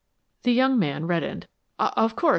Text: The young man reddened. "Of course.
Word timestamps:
The 0.41 0.51
young 0.51 0.79
man 0.79 1.05
reddened. 1.05 1.45
"Of 1.77 2.15
course. 2.15 2.29